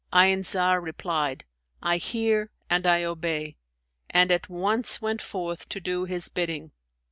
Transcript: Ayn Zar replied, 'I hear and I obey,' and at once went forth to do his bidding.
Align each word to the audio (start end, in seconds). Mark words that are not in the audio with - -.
Ayn 0.11 0.43
Zar 0.43 0.81
replied, 0.81 1.45
'I 1.83 1.97
hear 1.97 2.49
and 2.71 2.87
I 2.87 3.03
obey,' 3.03 3.57
and 4.09 4.31
at 4.31 4.49
once 4.49 4.99
went 4.99 5.21
forth 5.21 5.69
to 5.69 5.79
do 5.79 6.05
his 6.05 6.27
bidding. 6.27 6.71